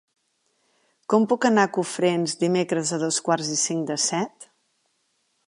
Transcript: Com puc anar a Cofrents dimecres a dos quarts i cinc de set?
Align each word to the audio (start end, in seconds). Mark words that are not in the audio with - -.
Com 1.13 1.27
puc 1.33 1.45
anar 1.49 1.65
a 1.69 1.71
Cofrents 1.75 2.33
dimecres 2.45 2.95
a 2.97 3.01
dos 3.05 3.21
quarts 3.29 3.53
i 3.59 3.59
cinc 3.67 3.87
de 3.93 4.01
set? 4.09 4.51